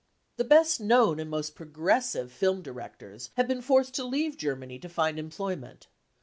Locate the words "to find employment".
4.79-5.85